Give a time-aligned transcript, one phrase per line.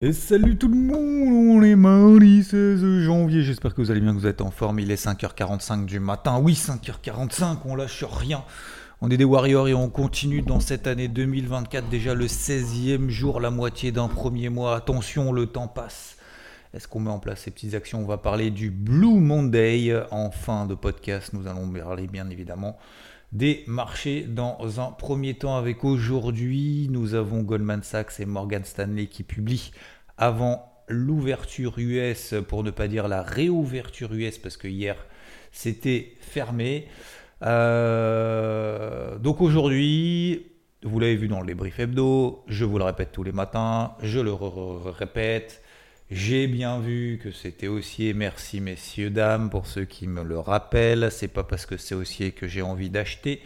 [0.00, 4.14] Et salut tout le monde, on est mardi 16 janvier, j'espère que vous allez bien,
[4.14, 8.44] que vous êtes en forme, il est 5h45 du matin, oui 5h45, on lâche rien,
[9.00, 13.40] on est des Warriors et on continue dans cette année 2024, déjà le 16e jour,
[13.40, 16.16] la moitié d'un premier mois, attention le temps passe.
[16.74, 18.00] Est-ce qu'on met en place ces petites actions?
[18.00, 22.78] On va parler du Blue Monday en fin de podcast, nous allons parler bien évidemment
[23.32, 26.88] des marchés dans un premier temps avec aujourd'hui.
[26.90, 29.72] Nous avons Goldman Sachs et Morgan Stanley qui publient
[30.16, 34.96] avant l'ouverture US pour ne pas dire la réouverture US parce que hier
[35.52, 36.88] c'était fermé.
[37.42, 40.46] Euh, donc aujourd'hui
[40.82, 44.18] vous l'avez vu dans les briefs hebdo je vous le répète tous les matins je
[44.18, 45.62] le répète
[46.10, 51.08] j'ai bien vu que c'était haussier, merci messieurs, dames, pour ceux qui me le rappellent.
[51.10, 53.42] C'est pas parce que c'est haussier que j'ai envie d'acheter.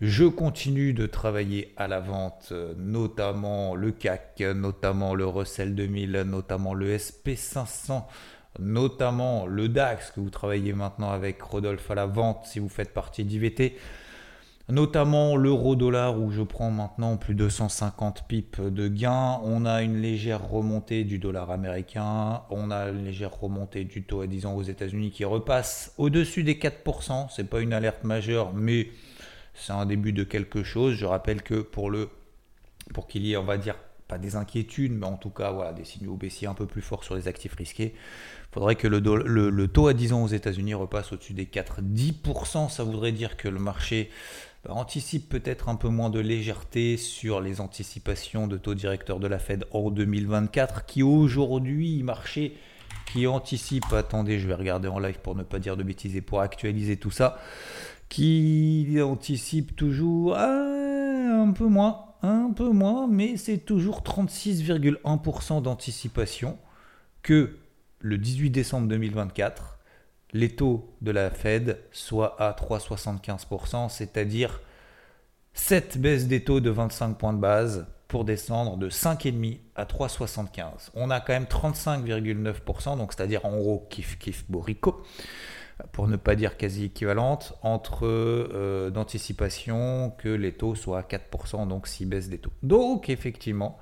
[0.00, 6.74] Je continue de travailler à la vente, notamment le CAC, notamment le Russell 2000, notamment
[6.74, 8.04] le SP500,
[8.60, 12.92] notamment le DAX que vous travaillez maintenant avec Rodolphe à la vente si vous faites
[12.92, 13.76] partie d'IVT
[14.68, 19.40] notamment l'euro-dollar où je prends maintenant plus de 150 pips de gains.
[19.44, 24.22] On a une légère remontée du dollar américain, on a une légère remontée du taux
[24.22, 27.28] à 10 ans aux États-Unis qui repasse au-dessus des 4%.
[27.30, 28.88] C'est pas une alerte majeure, mais
[29.54, 30.94] c'est un début de quelque chose.
[30.94, 32.08] Je rappelle que pour le
[32.94, 33.74] pour qu'il y ait, on va dire,
[34.06, 37.04] pas des inquiétudes, mais en tout cas voilà, des signaux baissiers un peu plus forts
[37.04, 37.94] sur les actifs risqués.
[37.94, 42.70] Il faudrait que le, taux à 10 ans aux États-Unis repasse au-dessus des 4-10%.
[42.70, 44.10] Ça voudrait dire que le marché
[44.68, 49.38] anticipe peut-être un peu moins de légèreté sur les anticipations de taux directeur de la
[49.38, 52.56] Fed en 2024 qui aujourd'hui marché
[53.06, 56.20] qui anticipe, attendez je vais regarder en live pour ne pas dire de bêtises et
[56.20, 57.38] pour actualiser tout ça,
[58.08, 66.58] qui anticipe toujours ah, un peu moins, un peu moins, mais c'est toujours 36,1% d'anticipation
[67.22, 67.56] que
[68.00, 69.75] le 18 décembre 2024
[70.32, 74.60] les taux de la Fed soient à 3,75%, c'est-à-dire
[75.54, 80.90] 7 baisses des taux de 25 points de base pour descendre de 5,5 à 3,75.
[80.94, 85.02] On a quand même 35,9%, donc c'est-à-dire en gros kiff kiff borico,
[85.92, 91.66] pour ne pas dire quasi équivalente, entre euh, d'anticipation que les taux soient à 4%,
[91.68, 92.52] donc 6 baisses des taux.
[92.62, 93.78] Donc effectivement,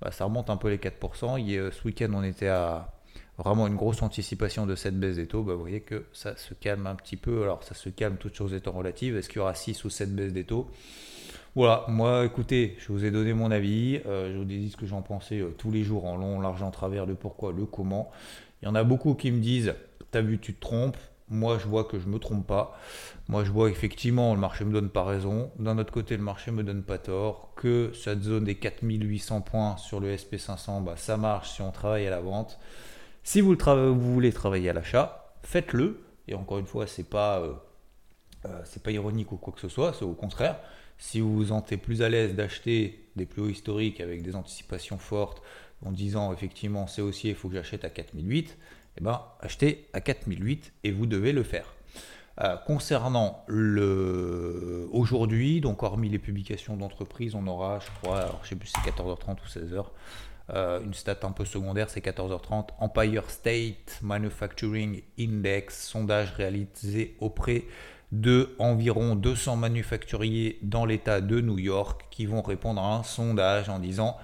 [0.00, 1.38] bah, ça remonte un peu les 4%.
[1.40, 2.95] Il, ce week-end, on était à
[3.38, 6.54] vraiment une grosse anticipation de cette baisse des taux, bah, vous voyez que ça se
[6.54, 7.42] calme un petit peu.
[7.42, 9.16] Alors ça se calme, toutes choses étant relatives.
[9.16, 10.70] Est-ce qu'il y aura 6 ou 7 baisses des taux?
[11.54, 14.76] Voilà, moi écoutez, je vous ai donné mon avis, euh, je vous ai dit ce
[14.76, 17.64] que j'en pensais euh, tous les jours en long, large, en travers, le pourquoi, le
[17.64, 18.10] comment.
[18.60, 19.74] Il y en a beaucoup qui me disent,
[20.10, 20.98] t'as vu, tu te trompes.
[21.28, 22.78] Moi, je vois que je me trompe pas.
[23.28, 25.50] Moi, je vois effectivement, le marché me donne pas raison.
[25.58, 27.52] D'un autre côté, le marché me donne pas tort.
[27.56, 32.06] Que cette zone des 4800 points sur le SP500, bah, ça marche si on travaille
[32.06, 32.58] à la vente.
[33.26, 36.00] Si vous, voulez travailler à l'achat, faites-le.
[36.28, 37.54] Et encore une fois, c'est pas, euh,
[38.44, 40.60] euh, pas ironique ou quoi que ce soit, c'est au contraire.
[40.96, 44.96] Si vous vous sentez plus à l'aise d'acheter des plus hauts historiques avec des anticipations
[44.98, 45.42] fortes,
[45.84, 48.56] en disant effectivement c'est haussier, il faut que j'achète à 4008,
[48.96, 51.74] eh ben, achetez à 4008 et vous devez le faire.
[52.42, 58.50] Euh, concernant le aujourd'hui, donc hormis les publications d'entreprise, on aura, je crois, alors je
[58.50, 59.86] sais plus si c'est 14h30 ou 16h,
[60.50, 62.68] euh, une stat un peu secondaire, c'est 14h30.
[62.78, 67.64] Empire State Manufacturing Index, sondage réalisé auprès
[68.12, 73.68] de environ 200 manufacturiers dans l'État de New York qui vont répondre à un sondage
[73.68, 74.16] en disant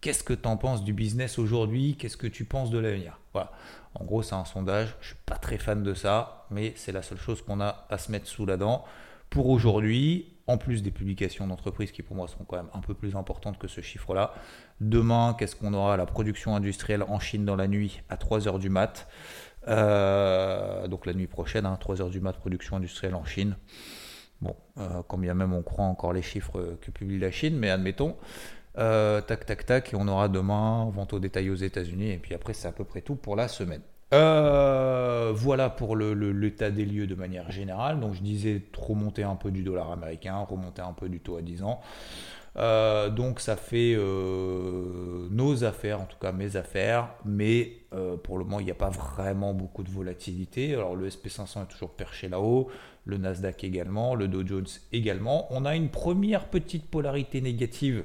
[0.00, 3.18] qu'est-ce que tu en penses du business aujourd'hui, qu'est-ce que tu penses de l'avenir?
[3.32, 3.50] Voilà.
[3.94, 4.94] En gros, c'est un sondage.
[5.00, 7.98] Je suis pas très fan de ça, mais c'est la seule chose qu'on a à
[7.98, 8.84] se mettre sous la dent
[9.30, 12.94] pour aujourd'hui en plus des publications d'entreprises qui pour moi sont quand même un peu
[12.94, 14.34] plus importantes que ce chiffre-là.
[14.80, 18.70] Demain, qu'est-ce qu'on aura La production industrielle en Chine dans la nuit à 3h du
[18.70, 19.08] mat?
[19.68, 23.56] Euh, donc la nuit prochaine, 3h hein, du mat, production industrielle en Chine.
[24.40, 27.70] Bon, euh, quand bien même on croit encore les chiffres que publie la Chine, mais
[27.70, 28.16] admettons.
[28.76, 32.34] Euh, tac, tac, tac, et on aura demain vente au détail aux États-Unis, et puis
[32.34, 33.82] après c'est à peu près tout pour la semaine.
[35.32, 37.98] Voilà pour l'état des lieux de manière générale.
[37.98, 41.42] Donc je disais remonter un peu du dollar américain, remonter un peu du taux à
[41.42, 41.80] 10 ans.
[42.56, 48.38] Euh, donc ça fait euh, nos affaires, en tout cas mes affaires, mais euh, pour
[48.38, 50.74] le moment il n'y a pas vraiment beaucoup de volatilité.
[50.74, 52.70] Alors le SP500 est toujours perché là-haut,
[53.04, 55.52] le Nasdaq également, le Dow Jones également.
[55.52, 58.04] On a une première petite polarité négative,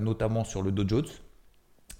[0.00, 1.08] notamment sur le Dow Jones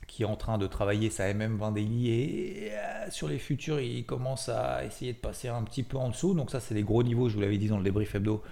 [0.06, 2.72] qui est en train de travailler sa MM20 daily et
[3.10, 6.50] sur les futurs il commence à essayer de passer un petit peu en dessous donc
[6.50, 8.42] ça c'est les gros niveaux je vous l'avais dit dans le débrief hebdo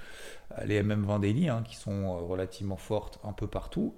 [0.64, 3.94] les MM20 daily hein, qui sont euh, relativement fortes un peu partout.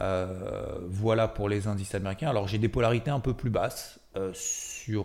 [0.00, 2.30] Euh, voilà pour les indices américains.
[2.30, 3.98] Alors j'ai des polarités un peu plus basses
[4.34, 5.04] sur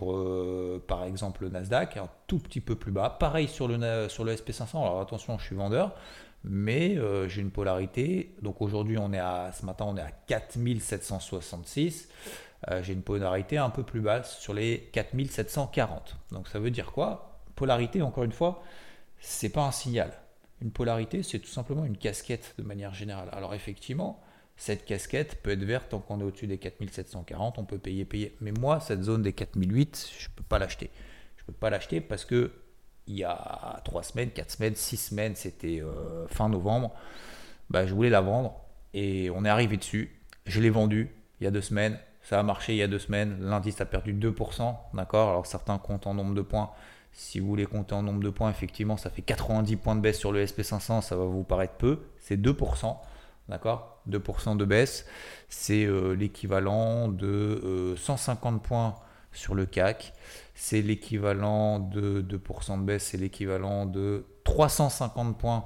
[0.86, 3.10] par exemple le Nasdaq, un tout petit peu plus bas.
[3.10, 4.82] Pareil sur le, sur le SP500.
[4.82, 5.96] Alors attention, je suis vendeur,
[6.44, 6.98] mais
[7.30, 8.36] j'ai une polarité.
[8.42, 12.10] Donc aujourd'hui, on est à ce matin, on est à 4766.
[12.82, 16.18] j'ai une polarité un peu plus basse sur les 4740.
[16.34, 17.40] Donc ça veut dire quoi?
[17.56, 18.62] Polarité, encore une fois,
[19.20, 20.12] c'est pas un signal.
[20.62, 23.30] Une polarité, c'est tout simplement une casquette de manière générale.
[23.32, 24.22] Alors effectivement,
[24.56, 28.36] cette casquette peut être verte tant qu'on est au-dessus des 4740, on peut payer, payer.
[28.42, 30.90] Mais moi, cette zone des 4008, je ne peux pas l'acheter.
[31.38, 32.52] Je ne peux pas l'acheter parce que
[33.06, 36.94] il y a 3 semaines, 4 semaines, 6 semaines, c'était euh, fin novembre,
[37.70, 38.60] bah, je voulais la vendre
[38.94, 40.20] et on est arrivé dessus.
[40.46, 41.10] Je l'ai vendu
[41.40, 43.86] il y a 2 semaines, ça a marché il y a 2 semaines, l'indice a
[43.86, 45.30] perdu 2%, d'accord?
[45.30, 46.72] Alors certains comptent en nombre de points,
[47.18, 50.20] si vous voulez compter en nombre de points, effectivement, ça fait 90 points de baisse
[50.20, 52.00] sur le SP500, ça va vous paraître peu.
[52.20, 52.96] C'est 2%,
[53.50, 54.04] d'accord?
[54.08, 55.08] 2% de baisse,
[55.50, 58.96] c'est euh, l'équivalent de 150 euh, points
[59.34, 60.14] sur le CAC.
[60.54, 65.66] C'est l'équivalent de 2% de baisse, c'est l'équivalent de 350 points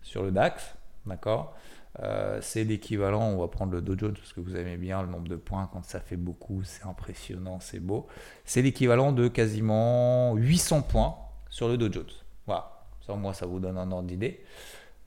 [0.00, 1.54] sur le DAX, d'accord?
[2.02, 5.08] Euh, c'est l'équivalent, on va prendre le Dow Jones parce que vous aimez bien le
[5.08, 8.06] nombre de points quand ça fait beaucoup, c'est impressionnant, c'est beau.
[8.44, 11.16] C'est l'équivalent de quasiment 800 points
[11.48, 12.04] sur le Dow Jones.
[12.46, 14.44] Voilà, ça moins ça vous donne un ordre d'idée.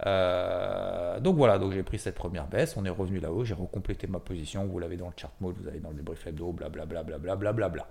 [0.06, 4.08] Euh, donc voilà, donc j'ai pris cette première baisse, on est revenu là-haut, j'ai recomplété
[4.08, 7.04] ma position, vous l'avez dans le chart mode, vous avez dans le débrief hebdo, blablabla.
[7.04, 7.88] Bla bla bla bla bla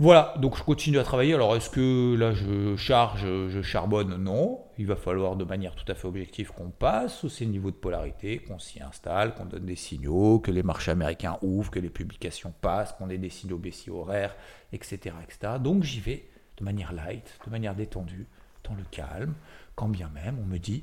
[0.00, 1.34] voilà, donc je continue à travailler.
[1.34, 4.16] Alors est-ce que là je charge, je charbonne?
[4.16, 4.64] Non.
[4.78, 8.38] Il va falloir de manière tout à fait objective qu'on passe ces niveaux de polarité,
[8.38, 12.54] qu'on s'y installe, qu'on donne des signaux, que les marchés américains ouvrent, que les publications
[12.62, 14.34] passent, qu'on ait des signaux baissiers horaires,
[14.72, 15.14] etc.
[15.22, 15.56] etc.
[15.60, 18.26] Donc j'y vais de manière light, de manière détendue,
[18.64, 19.34] dans le calme,
[19.74, 20.82] quand bien même on me dit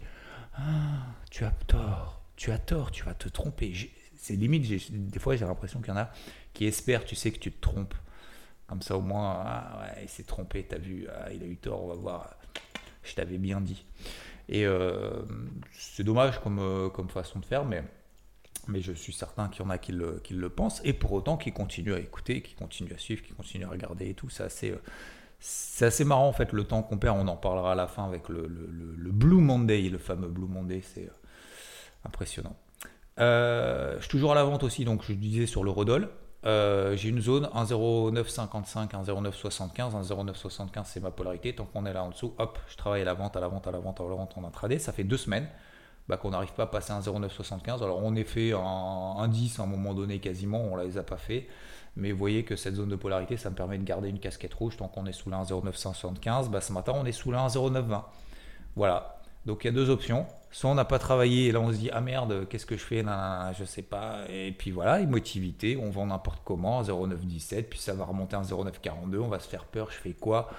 [0.58, 3.74] ah, tu as tort, tu as tort, tu vas te tromper.
[4.16, 6.12] C'est limite, des fois j'ai l'impression qu'il y en a
[6.54, 7.96] qui espèrent, tu sais, que tu te trompes.
[8.68, 11.86] Comme ça, au moins, ah, il s'est trompé, t'as vu, ah, il a eu tort,
[11.86, 12.36] on va voir.
[13.04, 13.86] Je t'avais bien dit.
[14.50, 15.22] Et euh,
[15.72, 17.84] c'est dommage comme, euh, comme façon de faire, mais,
[18.68, 21.14] mais je suis certain qu'il y en a qui le, qui le pensent, et pour
[21.14, 24.30] autant qui continuent à écouter, qui continuent à suivre, qui continuent à regarder et tout.
[24.30, 24.82] C'est assez, euh,
[25.40, 27.18] c'est assez marrant en fait le temps qu'on perd.
[27.18, 30.82] On en parlera à la fin avec le, le, Blue Monday, le fameux Blue Monday,
[30.82, 31.10] c'est
[32.06, 32.56] impressionnant.
[33.18, 36.10] je suis toujours à la vente aussi, donc je disais sur le Rodol.
[36.46, 41.54] Euh, j'ai une zone 1,0955, 1,0975, 1,0975 c'est ma polarité.
[41.56, 43.68] Tant qu'on est là en dessous, hop, je travaille à la vente, à la vente,
[43.68, 44.80] à la vente, à la vente en intraday.
[44.80, 45.48] Ça fait deux semaines
[46.08, 47.84] bah, qu'on n'arrive pas à passer 1,0975.
[47.84, 51.04] Alors on est fait un, 10 à un moment donné quasiment, on ne les a
[51.04, 51.48] pas fait.
[51.96, 54.54] Mais vous voyez que cette zone de polarité, ça me permet de garder une casquette
[54.54, 54.78] rouge.
[54.78, 58.04] Tant qu'on est sous la 1,0975, bah, ce matin on est sous la 1,0920.
[58.76, 59.17] Voilà,
[59.48, 60.28] donc il y a deux options.
[60.52, 62.84] Soit on n'a pas travaillé et là on se dit ah merde, qu'est-ce que je
[62.84, 63.02] fais?
[63.02, 64.20] Là, Je sais pas.
[64.30, 69.20] Et puis voilà, émotivité, on vend n'importe comment, 0,917, puis ça va remonter à 0,942,
[69.20, 70.50] on va se faire peur, je fais quoi?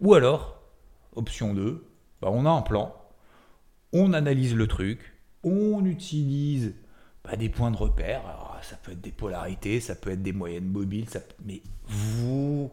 [0.00, 0.60] Ou alors,
[1.14, 1.84] option 2,
[2.20, 2.94] bah, on a un plan,
[3.92, 6.74] on analyse le truc, on utilise
[7.24, 8.22] bah, des points de repère.
[8.62, 11.06] Ça peut être des polarités, ça peut être des moyennes mobiles,
[11.44, 12.70] mais vous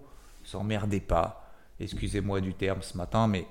[0.53, 1.51] emmerdez pas.
[1.79, 3.45] Excusez-moi du terme ce matin, mais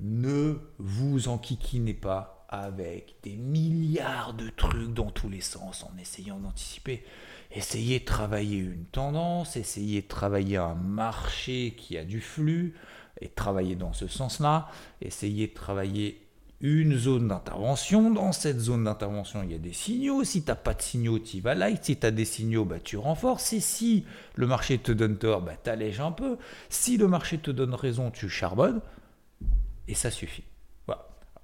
[0.00, 6.38] ne vous enquiquinez pas avec des milliards de trucs dans tous les sens en essayant
[6.38, 7.04] d'anticiper.
[7.50, 12.74] Essayez de travailler une tendance, essayez de travailler un marché qui a du flux
[13.20, 14.68] et travailler dans ce sens-là.
[15.02, 16.22] Essayez de travailler
[16.60, 18.10] une zone d'intervention.
[18.10, 20.24] Dans cette zone d'intervention, il y a des signaux.
[20.24, 21.84] Si tu n'as pas de signaux, tu vas light.
[21.84, 23.52] Si tu as des signaux, bah, tu renforces.
[23.52, 26.38] Et si le marché te donne tort, bah, tu allèges un peu.
[26.68, 28.80] Si le marché te donne raison, tu charbonnes
[29.88, 30.44] et ça suffit.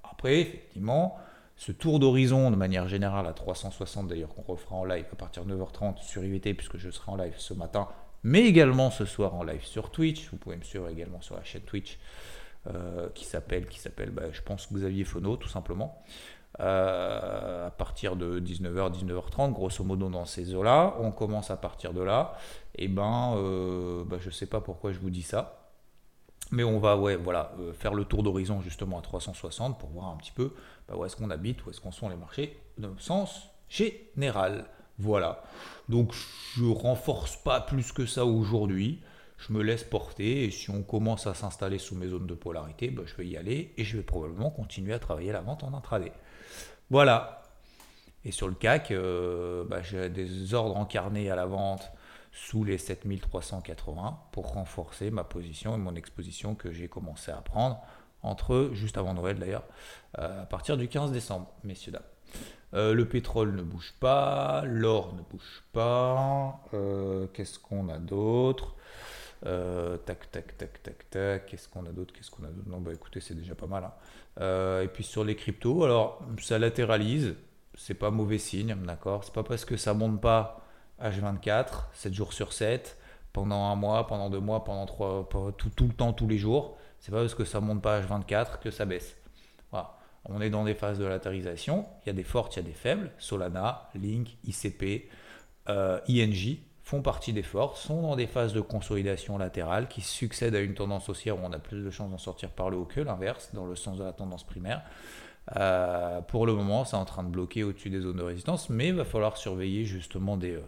[0.02, 1.18] Après, effectivement,
[1.56, 5.44] ce tour d'horizon de manière générale à 360 d'ailleurs qu'on refera en live à partir
[5.44, 7.88] de 9h30 sur IVT puisque je serai en live ce matin,
[8.22, 10.30] mais également ce soir en live sur Twitch.
[10.30, 11.98] Vous pouvez me suivre également sur la chaîne Twitch
[12.68, 16.02] euh, qui s'appelle, qui s'appelle, bah, je pense Xavier Fono tout simplement.
[16.60, 20.94] Euh, à partir de 19h, 19h30, grosso modo dans ces eaux-là.
[21.00, 22.36] On commence à partir de là.
[22.76, 25.63] Et eh ben, euh, bah, je sais pas pourquoi je vous dis ça.
[26.54, 30.06] Mais on va ouais, voilà, euh, faire le tour d'horizon justement à 360 pour voir
[30.06, 30.54] un petit peu
[30.88, 34.66] bah, où est-ce qu'on habite, où est-ce qu'on sont les marchés de sens général.
[34.98, 35.42] Voilà.
[35.88, 36.14] Donc
[36.56, 39.00] je renforce pas plus que ça aujourd'hui.
[39.36, 42.88] Je me laisse porter et si on commence à s'installer sous mes zones de polarité,
[42.88, 45.74] bah, je vais y aller et je vais probablement continuer à travailler la vente en
[45.74, 46.12] intraday.
[46.88, 47.42] Voilà.
[48.24, 51.90] Et sur le CAC, euh, bah, j'ai des ordres encarnés à la vente
[52.34, 57.80] sous les 7380 pour renforcer ma position et mon exposition que j'ai commencé à prendre
[58.22, 59.62] entre, juste avant Noël d'ailleurs,
[60.18, 62.02] euh, à partir du 15 décembre, messieurs, dames.
[62.74, 66.60] Euh, le pétrole ne bouge pas, l'or ne bouge pas.
[66.74, 68.74] Euh, qu'est-ce qu'on a d'autre?
[69.42, 71.46] Tac, tac, tac, tac, tac.
[71.46, 72.68] Qu'est-ce qu'on a d'autre Qu'est-ce qu'on a d'autre?
[72.68, 73.84] Non, bah écoutez, c'est déjà pas mal.
[73.84, 74.80] Hein.
[74.82, 77.34] et puis sur les cryptos, alors ça latéralise,
[77.74, 79.22] c'est pas mauvais signe, d'accord?
[79.22, 80.63] C'est pas parce que ça monte pas
[81.02, 82.96] H24, 7 jours sur 7,
[83.32, 86.76] pendant un mois, pendant deux mois, pendant trois, tout, tout le temps, tous les jours.
[87.00, 89.16] C'est pas parce que ça monte pas H24 que ça baisse.
[90.26, 91.86] On est dans des phases de latérisation.
[92.02, 93.10] Il y a des fortes, il y a des faibles.
[93.18, 95.10] Solana, Link, ICP,
[95.68, 100.54] euh, INJ font partie des fortes, sont dans des phases de consolidation latérale qui succèdent
[100.54, 102.84] à une tendance haussière où on a plus de chances d'en sortir par le haut
[102.84, 104.82] que l'inverse, dans le sens de la tendance primaire.
[105.56, 108.88] Euh, pour le moment, c'est en train de bloquer au-dessus des zones de résistance, mais
[108.88, 110.58] il va falloir surveiller justement des,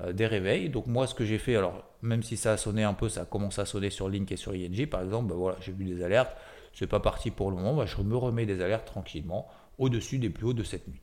[0.00, 0.68] euh, des réveils.
[0.68, 3.22] Donc moi, ce que j'ai fait, alors même si ça a sonné un peu, ça
[3.22, 6.02] a commencé à sonner sur Link et sur ING par exemple, ben j'ai vu des
[6.02, 6.36] alertes,
[6.72, 10.30] c'est pas parti pour le moment, ben je me remets des alertes tranquillement au-dessus des
[10.30, 11.00] plus hauts de cette nuit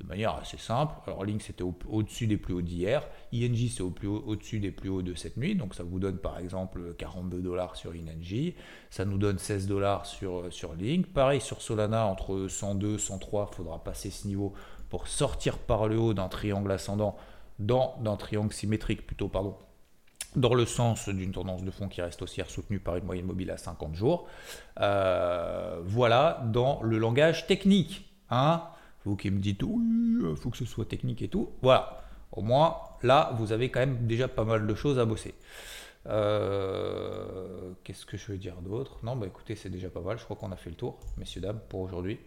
[0.00, 0.94] de manière assez simple.
[1.06, 3.92] Alors Link c'était au-dessus des plus hauts d'hier, ING c'est au
[4.26, 7.76] au-dessus des plus hauts de cette nuit, donc ça vous donne par exemple 42 dollars
[7.76, 8.54] sur ING,
[8.90, 11.06] ça nous donne 16 dollars sur, sur Link.
[11.06, 14.54] Pareil sur Solana entre 102 103, il faudra passer ce niveau
[14.88, 17.16] pour sortir par le haut d'un triangle ascendant,
[17.58, 19.56] dans d'un triangle symétrique plutôt pardon,
[20.36, 23.50] dans le sens d'une tendance de fond qui reste haussière soutenue par une moyenne mobile
[23.50, 24.26] à 50 jours.
[24.80, 28.06] Euh, voilà dans le langage technique.
[28.30, 28.62] Hein
[29.04, 31.50] vous qui me dites oui, il faut que ce soit technique et tout.
[31.62, 32.02] Voilà.
[32.32, 35.34] Au moins, là, vous avez quand même déjà pas mal de choses à bosser.
[36.06, 38.98] Euh, qu'est-ce que je veux dire d'autre?
[39.02, 40.18] Non, bah écoutez, c'est déjà pas mal.
[40.18, 42.18] Je crois qu'on a fait le tour, messieurs, dames, pour aujourd'hui.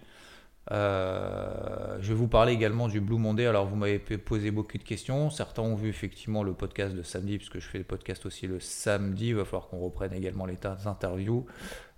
[0.72, 3.46] Euh, je vais vous parler également du Blue Monday.
[3.46, 5.30] Alors, vous m'avez posé beaucoup de questions.
[5.30, 8.60] Certains ont vu effectivement le podcast de samedi, puisque je fais le podcast aussi le
[8.60, 9.30] samedi.
[9.30, 11.46] Il va falloir qu'on reprenne également les interviews.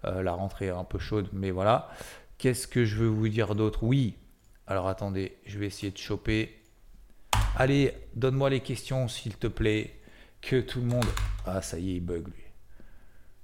[0.05, 1.89] Euh, la rentrée est un peu chaude, mais voilà.
[2.37, 3.83] Qu'est-ce que je veux vous dire d'autre?
[3.83, 4.15] Oui,
[4.67, 6.61] alors attendez, je vais essayer de choper.
[7.55, 9.99] Allez, donne-moi les questions s'il te plaît.
[10.41, 11.05] Que tout le monde.
[11.45, 12.43] Ah, ça y est, il bug lui.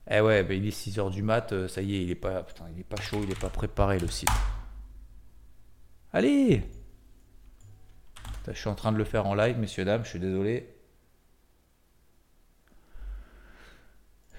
[0.09, 2.43] Eh ouais, bah, il est 6h du mat, euh, ça y est, il est pas,
[2.43, 4.29] putain, il est pas chaud, il est pas préparé le site.
[6.13, 6.63] Allez
[8.47, 10.75] Je suis en train de le faire en live, messieurs, dames, je suis désolé.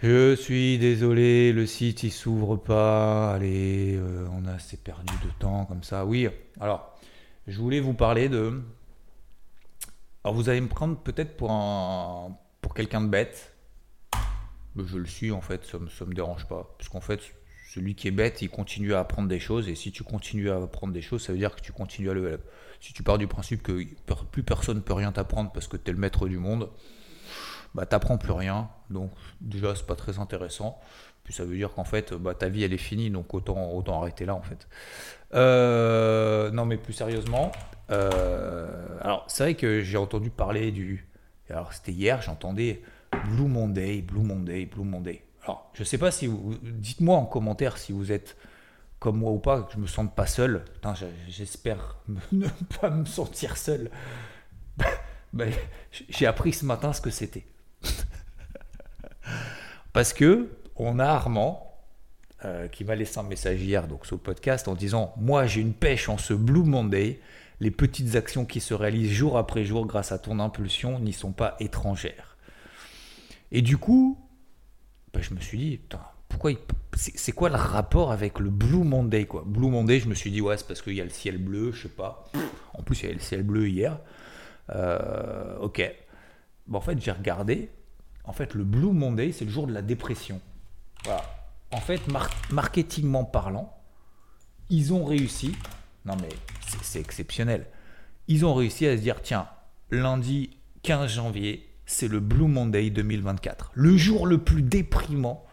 [0.02, 3.34] Je suis désolé, le site il s'ouvre pas.
[3.34, 6.04] Allez, euh, on a assez perdu de temps comme ça.
[6.04, 6.28] Oui,
[6.58, 6.98] alors,
[7.46, 8.60] je voulais vous parler de.
[10.24, 13.54] Alors, vous allez me prendre peut-être pour un pour quelqu'un de bête.
[14.76, 16.74] Je le suis en fait, ça me, me dérange pas.
[16.78, 17.20] Parce qu'en fait,
[17.72, 19.68] celui qui est bête, il continue à apprendre des choses.
[19.68, 22.14] Et si tu continues à apprendre des choses, ça veut dire que tu continues à
[22.14, 22.44] level up.
[22.80, 23.84] Si tu pars du principe que
[24.32, 26.70] plus personne ne peut rien t'apprendre parce que tu es le maître du monde,
[27.74, 28.68] bah, t'apprends plus rien.
[28.90, 29.10] Donc,
[29.40, 30.80] déjà, c'est pas très intéressant.
[31.24, 33.10] Puis ça veut dire qu'en fait, bah, ta vie, elle est finie.
[33.10, 34.68] Donc, autant, autant arrêter là, en fait.
[35.34, 37.52] Euh, non, mais plus sérieusement.
[37.90, 41.06] Euh, alors, c'est vrai que j'ai entendu parler du.
[41.50, 42.82] Alors, c'était hier, j'entendais
[43.26, 45.22] Blue Monday, Blue Monday, Blue Monday.
[45.44, 46.54] Alors, je sais pas si vous.
[46.62, 48.36] Dites-moi en commentaire si vous êtes
[48.98, 50.64] comme moi ou pas, que je me sente pas seul.
[51.28, 51.96] J'espère
[52.32, 52.46] ne
[52.80, 53.90] pas me sentir seul.
[55.32, 55.50] Ben,
[56.10, 57.44] j'ai appris ce matin ce que c'était.
[59.92, 61.68] Parce que on a Armand
[62.44, 65.60] euh, qui m'a laissé un message hier donc sur le podcast en disant moi j'ai
[65.60, 67.20] une pêche en ce Blue Monday.
[67.60, 71.30] Les petites actions qui se réalisent jour après jour grâce à ton impulsion n'y sont
[71.30, 72.36] pas étrangères.
[73.52, 74.18] Et du coup,
[75.12, 75.80] bah, je me suis dit
[76.28, 76.50] pourquoi
[76.94, 80.56] c'est quoi le rapport avec le Blue Monday Blue Monday, je me suis dit ouais
[80.56, 82.24] c'est parce qu'il y a le ciel bleu, je sais pas.
[82.74, 84.00] En plus il y avait le ciel bleu hier.
[84.70, 85.82] Euh, ok.
[86.66, 87.70] Bon, en fait j'ai regardé
[88.24, 90.40] en fait, le Blue Monday, c'est le jour de la dépression.
[91.70, 92.00] En fait,
[92.50, 93.76] marketingment parlant,
[94.70, 95.54] ils ont réussi.
[96.04, 96.28] Non, mais
[96.82, 97.66] c'est exceptionnel.
[98.28, 99.48] Ils ont réussi à se dire tiens,
[99.90, 100.50] lundi
[100.82, 103.72] 15 janvier, c'est le Blue Monday 2024.
[103.74, 105.44] Le jour le plus déprimant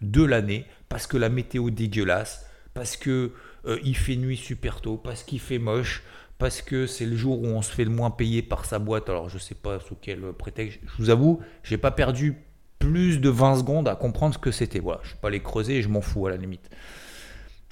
[0.00, 3.32] de l'année parce que la météo dégueulasse, parce que
[3.66, 6.02] euh, il fait nuit super tôt, parce qu'il fait moche,
[6.38, 9.08] parce que c'est le jour où on se fait le moins payer par sa boîte.
[9.08, 10.80] Alors je sais pas sous quel prétexte.
[10.84, 12.36] Je vous avoue, j'ai pas perdu
[12.78, 14.80] plus de 20 secondes à comprendre ce que c'était.
[14.80, 16.70] Voilà, je suis pas allé creuser je m'en fous à la limite.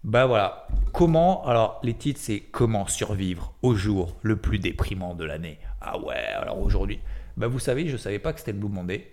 [0.03, 5.25] Bah voilà, comment Alors les titres c'est comment survivre au jour le plus déprimant de
[5.25, 5.59] l'année?
[5.81, 7.01] Ah ouais, alors aujourd'hui,
[7.37, 9.11] bah vous savez, je savais pas que c'était le Blue Monday.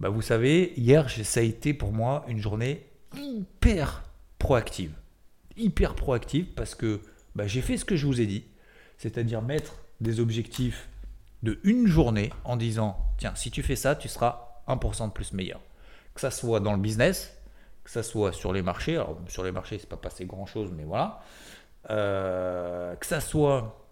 [0.00, 4.04] Bah vous savez, hier ça a été pour moi une journée hyper
[4.38, 4.92] proactive,
[5.56, 7.00] hyper proactive parce que
[7.34, 8.44] bah, j'ai fait ce que je vous ai dit,
[8.98, 10.88] c'est-à-dire mettre des objectifs
[11.42, 15.32] de une journée en disant tiens si tu fais ça tu seras 1% de plus
[15.32, 15.60] meilleur.
[16.14, 17.36] Que ça soit dans le business
[17.84, 20.70] que ça soit sur les marchés alors sur les marchés c'est pas passé grand chose
[20.72, 21.20] mais voilà.
[21.90, 23.82] Euh, que ça soit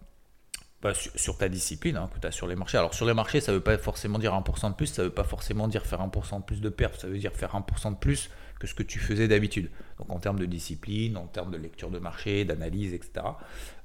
[0.81, 2.77] bah, sur, ta discipline hein, que tu as sur les marchés.
[2.77, 5.23] Alors sur les marchés ça veut pas forcément dire 1% de plus ça veut pas
[5.23, 8.29] forcément dire faire 1% de plus de perf ça veut dire faire 1% de plus
[8.61, 11.89] que ce que tu faisais d'habitude donc en termes de discipline en termes de lecture
[11.89, 13.25] de marché d'analyse etc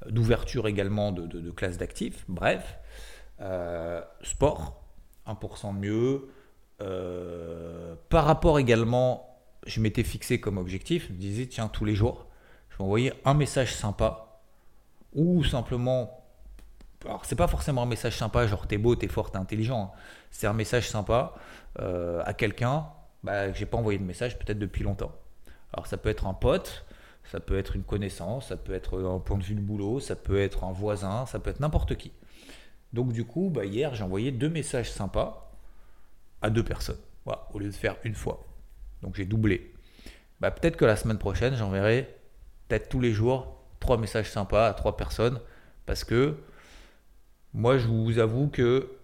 [0.08, 2.78] d'ouverture également de, de, de classes d'actifs bref
[3.40, 4.82] euh, sport,
[5.26, 6.28] 1% mieux.
[6.80, 11.94] Euh, par rapport également, je m'étais fixé comme objectif, je me disais, tiens, tous les
[11.94, 12.26] jours,
[12.70, 14.40] je vais envoyer un message sympa
[15.14, 16.22] ou simplement.
[17.04, 19.92] Alors, c'est pas forcément un message sympa, genre t'es beau, t'es fort, t'es intelligent.
[19.94, 19.98] Hein.
[20.30, 21.34] C'est un message sympa
[21.78, 22.86] euh, à quelqu'un
[23.22, 25.12] bah, que j'ai pas envoyé de message peut-être depuis longtemps.
[25.72, 26.84] Alors, ça peut être un pote,
[27.24, 30.16] ça peut être une connaissance, ça peut être un point de vue de boulot, ça
[30.16, 32.12] peut être un voisin, ça peut être n'importe qui.
[32.92, 35.52] Donc du coup, bah, hier, j'ai envoyé deux messages sympas
[36.40, 36.98] à deux personnes,
[37.52, 38.44] au lieu de faire une fois.
[39.02, 39.74] Donc j'ai doublé.
[40.40, 42.16] Bah, peut-être que la semaine prochaine, j'enverrai
[42.68, 45.40] peut-être tous les jours trois messages sympas à trois personnes,
[45.84, 46.36] parce que
[47.54, 48.95] moi, je vous avoue que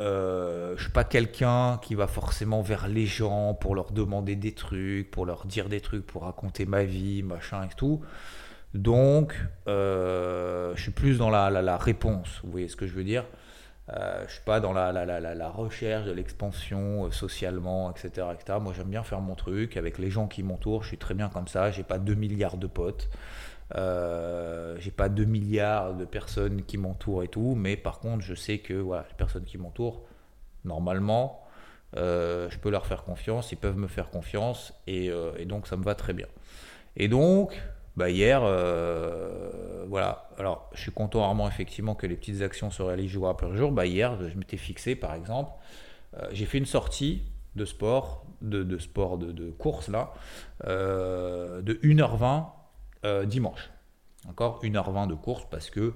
[0.00, 4.52] euh, je suis pas quelqu'un qui va forcément vers les gens pour leur demander des
[4.52, 8.00] trucs, pour leur dire des trucs, pour raconter ma vie, machin et tout.
[8.74, 9.34] Donc,
[9.66, 13.24] euh, je suis plus dans la, la, réponse, vous voyez ce que je veux dire
[13.92, 18.58] euh, Je suis pas dans la, la recherche de l'expansion euh, socialement, etc., etc.
[18.60, 20.84] Moi, j'aime bien faire mon truc avec les gens qui m'entourent.
[20.84, 21.72] Je suis très bien comme ça.
[21.72, 23.10] J'ai pas 2 milliards de potes.
[23.76, 27.54] Euh, j'ai pas 2 milliards de personnes qui m'entourent et tout.
[27.56, 30.02] Mais par contre, je sais que voilà, les personnes qui m'entourent,
[30.64, 31.44] normalement,
[31.94, 33.52] je peux leur faire confiance.
[33.52, 34.72] Ils peuvent me faire confiance.
[34.86, 36.26] Et, et donc, ça me va très bien.
[36.96, 37.60] Et donc,
[37.96, 40.28] bah hier, euh, voilà.
[40.38, 43.72] Alors, je suis content rarement effectivement que les petites actions se réalisent jour après jour.
[43.72, 45.52] Bah hier, je m'étais fixé, par exemple,
[46.16, 47.22] euh, j'ai fait une sortie
[47.56, 50.14] de sport, de, sport de, course là,
[50.66, 52.46] euh, de 1h20
[53.24, 53.70] dimanche.
[54.28, 55.94] Encore 1h20 de course parce que,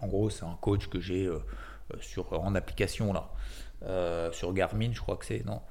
[0.00, 1.28] en gros, c'est un coach que j'ai
[2.00, 5.62] sur en application là, sur Garmin, je crois que c'est non?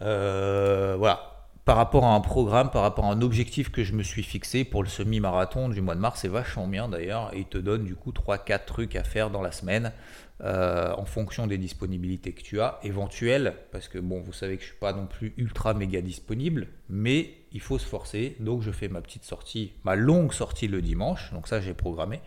[0.00, 4.22] voilà par rapport à un programme, par rapport à un objectif que je me suis
[4.22, 7.58] fixé pour le semi-marathon du mois de mars, c'est vachement bien d'ailleurs, et il te
[7.58, 9.92] donne du coup 3-4 trucs à faire dans la semaine
[10.40, 14.62] euh, en fonction des disponibilités que tu as, éventuelles, parce que bon, vous savez que
[14.62, 18.70] je suis pas non plus ultra méga disponible, mais il faut se forcer, donc je
[18.70, 22.20] fais ma petite sortie, ma longue sortie le dimanche, donc ça j'ai programmé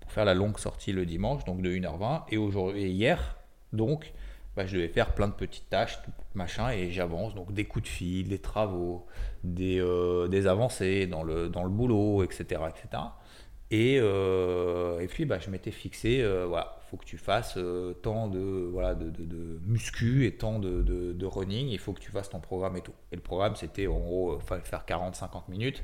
[0.00, 3.36] pour faire la longue sortie le dimanche, donc de 1h20, et aujourd'hui hier,
[3.72, 4.12] donc
[4.56, 5.98] bah, je devais faire plein de petites tâches,
[6.34, 7.34] machin, et j'avance.
[7.34, 9.06] Donc des coups de fil, des travaux,
[9.42, 12.62] des, euh, des avancées dans le, dans le boulot, etc.
[12.68, 13.02] etc.
[13.70, 17.58] Et, euh, et puis bah, je m'étais fixé, euh, voilà, faut que tu fasses
[18.02, 22.10] tant de, voilà, de, de, muscu et tant de, de, running, il faut que tu
[22.10, 22.94] fasses ton programme et tout.
[23.10, 25.82] Et le programme, c'était en gros, fallait faire 40-50 minutes.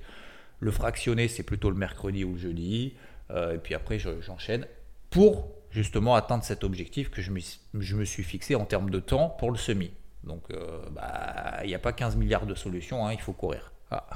[0.60, 2.94] Le fractionné, c'est plutôt le mercredi ou le jeudi.
[3.30, 4.66] et puis après, j'enchaîne
[5.08, 7.40] pour justement atteindre cet objectif que je me,
[7.74, 9.92] je me suis fixé en termes de temps pour le semi.
[10.24, 13.72] Donc, euh, bah, il n'y a pas 15 milliards de solutions, hein, il faut courir.
[13.90, 14.06] Ah.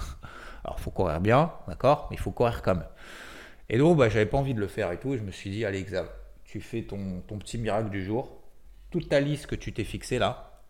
[0.64, 2.87] Alors, il faut courir bien, d'accord, mais il faut courir quand même.
[3.68, 5.50] Et donc, bah, j'avais pas envie de le faire et tout, et je me suis
[5.50, 6.09] dit, allez, Xav,
[6.44, 8.40] tu fais ton, petit miracle du jour.
[8.90, 10.62] Toute ta liste que tu t'es fixée là,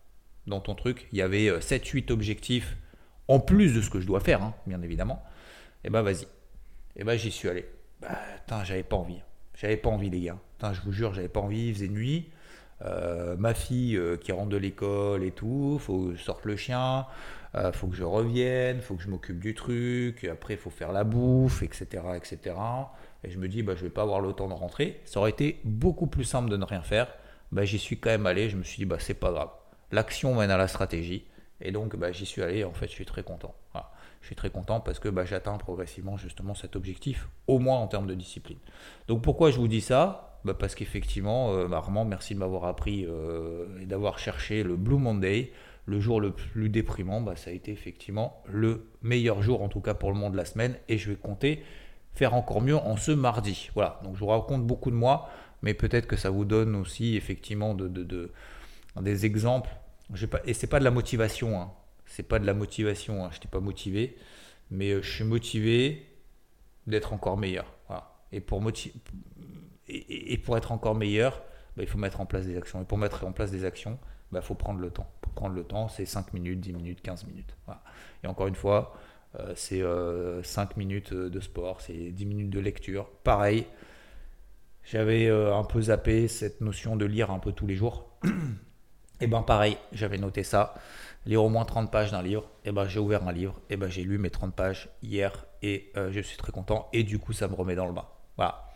[0.47, 2.77] dans ton truc, il y avait 7-8 euh, objectifs
[3.27, 5.23] en plus de ce que je dois faire, hein, bien évidemment.
[5.83, 6.27] Et bah, vas-y.
[6.95, 7.65] Et bah, j'y suis allé.
[8.01, 9.21] Bah, j'avais pas envie.
[9.55, 10.37] J'avais pas envie, les gars
[10.73, 12.29] je vous jure, j'avais pas envie, il faisait nuit.
[12.81, 17.05] Euh, ma fille euh, qui rentre de l'école et tout, faut que sorte le chien,
[17.55, 20.91] euh, faut que je revienne, faut que je m'occupe du truc, après il faut faire
[20.91, 22.55] la bouffe, etc., etc.
[23.23, 25.01] Et je me dis, bah, je vais pas avoir le temps de rentrer.
[25.05, 27.07] Ça aurait été beaucoup plus simple de ne rien faire.
[27.51, 28.49] Bah, j'y suis quand même allé.
[28.49, 29.49] Je me suis dit, bah, c'est pas grave.
[29.91, 31.25] L'action mène à la stratégie.
[31.61, 32.63] Et donc, bah, j'y suis allé.
[32.63, 33.55] En fait, je suis très content.
[34.21, 37.85] Je suis très content parce que bah, j'atteins progressivement justement cet objectif, au moins en
[37.85, 38.57] termes de discipline.
[39.07, 40.39] Donc, pourquoi je vous dis ça?
[40.43, 41.67] Bah, parce qu'effectivement, euh,
[42.07, 45.51] merci de m'avoir appris euh, et d'avoir cherché le Blue Monday,
[45.85, 47.21] le jour le plus déprimant.
[47.21, 50.37] Bah, ça a été effectivement le meilleur jour, en tout cas pour le monde de
[50.37, 51.63] la semaine, et je vais compter
[52.13, 53.69] faire encore mieux en ce mardi.
[53.75, 55.29] Voilà, donc je vous raconte beaucoup de moi,
[55.61, 58.31] mais peut-être que ça vous donne aussi effectivement de,
[58.99, 59.69] des exemples.
[60.45, 61.71] Et c'est pas de la motivation, hein.
[62.05, 63.29] c'est pas de la motivation, hein.
[63.31, 64.15] je n'étais pas motivé,
[64.71, 66.05] Mais euh, je suis motivé
[66.87, 67.65] d'être encore meilleur.
[68.31, 68.61] Et, pour
[69.87, 71.43] et, pour être encore meilleur,
[71.77, 72.81] bah, il faut mettre en place des actions.
[72.81, 73.97] Et pour mettre en place des actions,
[74.31, 75.09] il bah, faut prendre le temps.
[75.35, 77.55] Prendre le temps, c'est 5 minutes, 10 minutes, 15 minutes.
[78.23, 78.95] Et encore une fois,
[79.39, 80.41] euh, c'est 5 euh,
[80.77, 83.07] minutes de sport, c'est 10 minutes de lecture.
[83.23, 83.65] Pareil,
[84.83, 88.09] j'avais un peu zappé cette notion de lire un peu tous les jours.
[89.21, 90.75] Et ben pareil, j'avais noté ça
[91.25, 93.89] lire au moins 30 pages d'un livre, et ben j'ai ouvert un livre, et ben
[93.89, 97.33] j'ai lu mes 30 pages hier et euh, je suis très content et du coup
[97.33, 98.05] ça me remet dans le bain.
[98.37, 98.69] Voilà.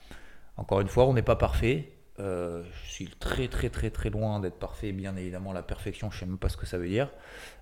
[0.58, 1.93] Encore une fois, on n'est pas parfait.
[2.20, 4.92] Euh, je suis très très très très loin d'être parfait.
[4.92, 7.10] Bien évidemment, la perfection, je ne sais même pas ce que ça veut dire.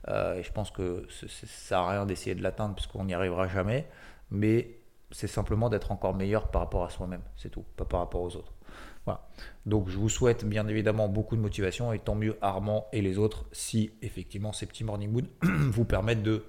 [0.07, 3.87] Euh, et je pense que ça à rien d'essayer de l'atteindre puisqu'on n'y arrivera jamais.
[4.31, 4.79] Mais
[5.11, 8.35] c'est simplement d'être encore meilleur par rapport à soi-même, c'est tout, pas par rapport aux
[8.35, 8.53] autres.
[9.65, 13.17] Donc je vous souhaite bien évidemment beaucoup de motivation et tant mieux Armand et les
[13.17, 16.43] autres si effectivement ces petits morning mood vous permettent de...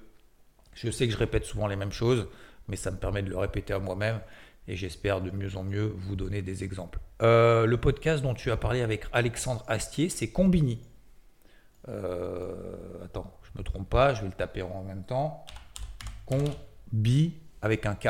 [0.74, 2.28] Je sais que je répète souvent les mêmes choses,
[2.68, 4.20] mais ça me permet de le répéter à moi-même
[4.68, 7.00] et j'espère de mieux en mieux vous donner des exemples.
[7.22, 10.78] Euh, le podcast dont tu as parlé avec Alexandre Astier, c'est Combini.
[11.88, 15.46] Euh, attends, je me trompe pas, je vais le taper en même temps.
[16.26, 18.08] Combi avec un K.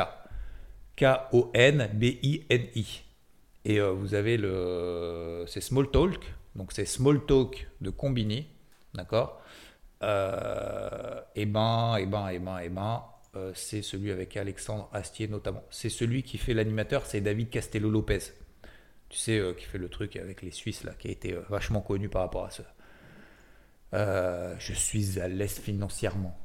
[0.97, 3.03] K-O-N-B-I-N-I.
[3.63, 5.45] Et euh, vous avez le.
[5.47, 6.19] C'est Small Talk.
[6.55, 8.47] Donc c'est Small Talk de Combini.
[8.93, 9.41] D'accord?
[10.01, 13.03] Et ben, et ben, et ben, et ben.
[13.35, 15.63] Euh, c'est celui avec Alexandre Astier notamment.
[15.69, 18.19] C'est celui qui fait l'animateur, c'est David Castello Lopez.
[19.09, 22.09] Tu sais, qui fait le truc avec les Suisses, là, qui a été vachement connu
[22.09, 22.63] par rapport à ça.
[24.59, 26.39] je suis à l'aise financièrement.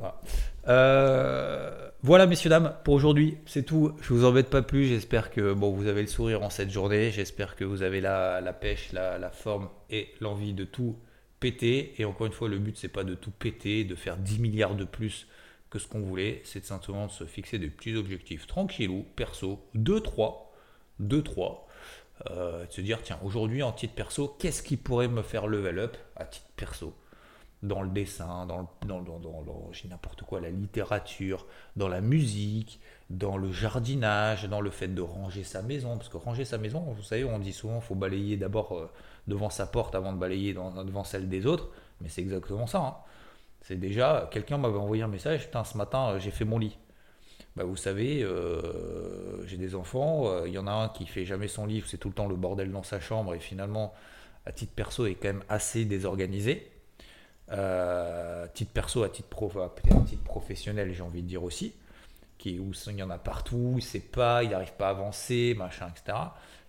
[0.00, 0.20] Voilà.
[0.68, 3.92] Euh, voilà, messieurs, dames, pour aujourd'hui, c'est tout.
[4.00, 4.86] Je vous embête pas plus.
[4.86, 7.10] J'espère que bon, vous avez le sourire en cette journée.
[7.10, 10.96] J'espère que vous avez la, la pêche, la, la, forme et l'envie de tout
[11.38, 11.94] péter.
[11.98, 14.74] Et encore une fois, le but, c'est pas de tout péter, de faire 10 milliards
[14.74, 15.26] de plus
[15.70, 16.42] que ce qu'on voulait.
[16.44, 20.36] C'est simplement de se fixer des petits objectifs tranquillou, perso, 2-3.
[21.00, 21.58] 2-3.
[22.30, 25.78] Euh, de se dire, tiens, aujourd'hui, en titre perso, qu'est-ce qui pourrait me faire level
[25.78, 26.94] up à titre perso?
[27.62, 32.80] Dans le dessin, dans, dans, dans, dans n'importe quoi, la littérature, dans la musique,
[33.10, 35.96] dans le jardinage, dans le fait de ranger sa maison.
[35.96, 38.90] Parce que ranger sa maison, vous savez, on dit souvent faut balayer d'abord euh,
[39.26, 41.68] devant sa porte avant de balayer devant celle des autres.
[42.00, 42.78] Mais c'est exactement ça.
[42.78, 42.96] Hein.
[43.62, 46.78] C'est déjà, quelqu'un m'avait envoyé un message, putain, ce matin, euh, j'ai fait mon lit.
[47.56, 51.48] Bah, vous savez, euh, j'ai des enfants, il y en a un qui fait jamais
[51.48, 53.92] son lit, c'est tout le temps le bordel dans sa chambre, et finalement,
[54.46, 56.70] à titre perso, est quand même assez désorganisé.
[57.52, 61.74] Euh, titre perso, à titre, pro, peut-être à titre professionnel, j'ai envie de dire aussi,
[62.38, 65.54] qui, où il y en a partout, il sait pas, il n'arrive pas à avancer,
[65.56, 66.16] machin, etc.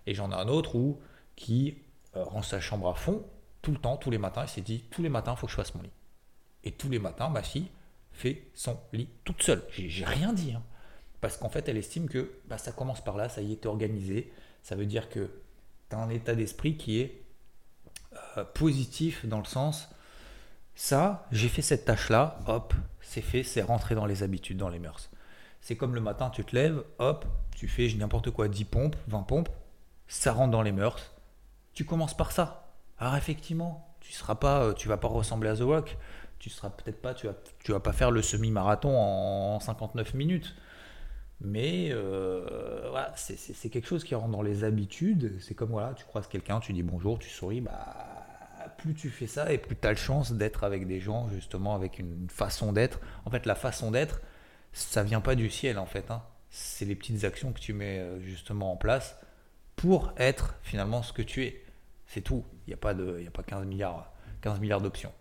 [0.06, 1.00] Et j'en ai un autre où,
[1.36, 1.78] qui
[2.16, 3.24] euh, rend sa chambre à fond,
[3.62, 5.52] tout le temps, tous les matins, il s'est dit, tous les matins, il faut que
[5.52, 5.90] je fasse mon lit.
[6.64, 7.70] Et tous les matins, ma fille
[8.12, 9.62] fait son lit toute seule.
[9.70, 10.52] J'ai rien dit.
[10.52, 10.62] Hein.
[11.20, 14.32] parce qu'en fait, elle estime que bah, ça commence par là, ça y est organisé.
[14.62, 15.30] Ça veut dire que
[15.90, 17.22] tu as un état d'esprit qui est
[18.36, 19.88] euh, positif dans le sens
[20.74, 24.78] ça, j'ai fait cette tâche-là, hop, c'est fait, c'est rentré dans les habitudes, dans les
[24.78, 25.10] mœurs.
[25.60, 29.22] C'est comme le matin, tu te lèves, hop, tu fais n'importe quoi, 10 pompes, 20
[29.22, 29.48] pompes,
[30.08, 31.14] ça rentre dans les mœurs.
[31.74, 32.74] Tu commences par ça.
[32.98, 35.96] Alors effectivement, tu seras pas, euh, tu vas pas ressembler à The Rock.
[36.42, 40.56] Tu seras peut-être pas, tu vas, tu vas pas faire le semi-marathon en 59 minutes.
[41.40, 45.40] Mais euh, c'est quelque chose qui rentre dans les habitudes.
[45.40, 47.76] C'est comme voilà, tu croises quelqu'un, tu dis bonjour, tu souris, bah
[48.76, 51.76] plus tu fais ça et plus tu as le chance d'être avec des gens justement
[51.76, 52.98] avec une façon d'être.
[53.24, 54.20] En fait, la façon d'être,
[54.72, 56.10] ça vient pas du ciel en fait.
[56.10, 56.24] Hein.
[56.50, 59.16] C'est les petites actions que tu mets euh, justement en place
[59.76, 61.64] pour être finalement ce que tu es.
[62.08, 62.44] C'est tout.
[62.66, 65.12] Il n'y a pas de, il a pas 15 milliards, 15 milliards d'options.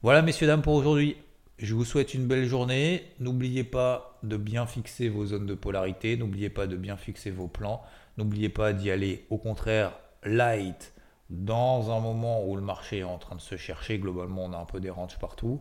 [0.00, 1.16] Voilà, messieurs dames pour aujourd'hui.
[1.58, 3.02] Je vous souhaite une belle journée.
[3.18, 6.16] N'oubliez pas de bien fixer vos zones de polarité.
[6.16, 7.82] N'oubliez pas de bien fixer vos plans.
[8.16, 10.94] N'oubliez pas d'y aller au contraire light
[11.30, 14.56] dans un moment où le marché est en train de se chercher, globalement on a
[14.56, 15.60] un peu des ranges partout,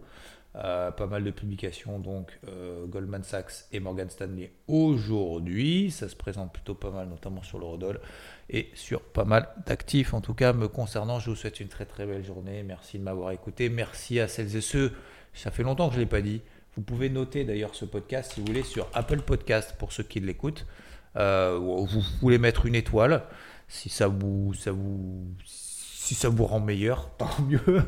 [0.64, 6.16] euh, pas mal de publications, donc euh, Goldman Sachs et Morgan Stanley aujourd'hui, ça se
[6.16, 8.00] présente plutôt pas mal, notamment sur l'eurodoll
[8.50, 10.16] et sur pas mal d'actifs.
[10.16, 12.64] En tout cas, me concernant, je vous souhaite une très très belle journée.
[12.64, 13.70] Merci de m'avoir écouté.
[13.70, 14.94] Merci à celles et ceux,
[15.34, 16.42] ça fait longtemps que je ne l'ai pas dit.
[16.76, 20.20] Vous pouvez noter d'ailleurs ce podcast si vous voulez sur Apple Podcast pour ceux qui
[20.20, 20.66] l'écoutent.
[21.18, 23.24] Euh, vous voulez mettre une étoile
[23.68, 25.28] si ça vous, ça vous,
[26.16, 27.84] ça vous rend meilleur, tant mieux.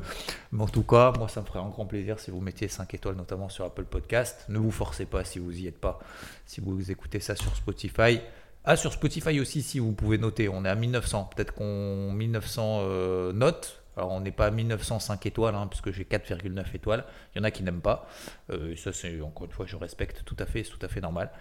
[0.52, 2.94] Mais en tout cas, moi, ça me ferait un grand plaisir si vous mettiez 5
[2.94, 4.46] étoiles, notamment sur Apple Podcast.
[4.50, 6.00] Ne vous forcez pas si vous y êtes pas,
[6.46, 8.20] si vous écoutez ça sur Spotify.
[8.66, 11.30] Ah, sur Spotify aussi, si vous pouvez noter, on est à 1900.
[11.36, 13.82] Peut-être qu'on 1900 euh, notes.
[13.96, 17.04] Alors on n'est pas à 1905 étoiles, hein, puisque j'ai 4,9 étoiles.
[17.34, 18.08] Il y en a qui n'aiment pas.
[18.50, 21.02] Euh, ça, c'est encore une fois, je respecte tout à fait, c'est tout à fait
[21.02, 21.32] normal.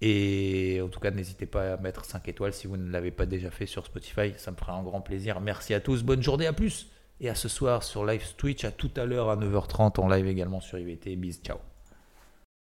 [0.00, 3.26] Et en tout cas, n'hésitez pas à mettre 5 étoiles si vous ne l'avez pas
[3.26, 4.34] déjà fait sur Spotify.
[4.36, 5.40] Ça me fera un grand plaisir.
[5.40, 6.02] Merci à tous.
[6.02, 6.46] Bonne journée.
[6.46, 6.90] À plus.
[7.20, 8.64] Et à ce soir sur live Twitch.
[8.64, 11.16] À tout à l'heure à 9h30 en live également sur IVT.
[11.16, 11.40] Bis.
[11.42, 11.58] Ciao.